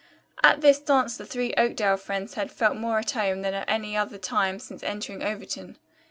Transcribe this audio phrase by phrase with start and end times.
[0.41, 3.95] At this dance the three Oakdale friends had felt more at home than at any
[3.95, 5.77] other time since entering Overton.